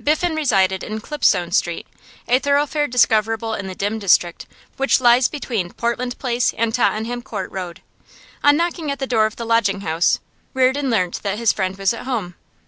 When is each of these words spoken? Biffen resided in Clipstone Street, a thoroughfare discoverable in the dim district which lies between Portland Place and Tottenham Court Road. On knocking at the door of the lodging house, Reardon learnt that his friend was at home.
Biffen 0.00 0.36
resided 0.36 0.84
in 0.84 1.00
Clipstone 1.00 1.50
Street, 1.50 1.88
a 2.28 2.38
thoroughfare 2.38 2.86
discoverable 2.86 3.52
in 3.54 3.66
the 3.66 3.74
dim 3.74 3.98
district 3.98 4.46
which 4.76 5.00
lies 5.00 5.26
between 5.26 5.72
Portland 5.72 6.16
Place 6.20 6.54
and 6.56 6.72
Tottenham 6.72 7.20
Court 7.20 7.50
Road. 7.50 7.82
On 8.44 8.56
knocking 8.56 8.92
at 8.92 9.00
the 9.00 9.08
door 9.08 9.26
of 9.26 9.34
the 9.34 9.44
lodging 9.44 9.80
house, 9.80 10.20
Reardon 10.54 10.88
learnt 10.88 11.24
that 11.24 11.36
his 11.36 11.52
friend 11.52 11.76
was 11.76 11.92
at 11.92 12.04
home. 12.04 12.36